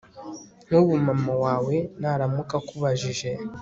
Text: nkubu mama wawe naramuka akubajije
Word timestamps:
nkubu 0.67 0.93
mama 1.07 1.33
wawe 1.43 1.75
naramuka 1.99 2.53
akubajije 2.61 3.29